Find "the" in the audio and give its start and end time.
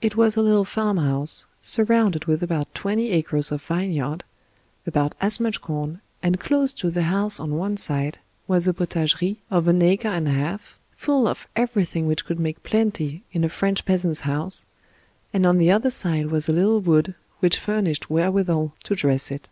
6.88-7.02, 15.58-15.72